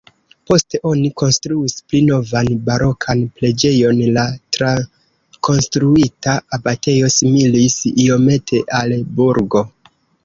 Poste 0.51 0.77
oni 0.91 1.09
konstruis 1.21 1.75
pli 1.91 1.99
novan 2.05 2.49
barokan 2.69 3.21
preĝejon, 3.41 4.01
la 4.15 4.23
trakonstruita 4.57 6.35
abatejo 6.59 7.11
similis 7.19 7.77
iomete 8.07 8.65
al 8.81 8.97
burgo. 9.21 9.63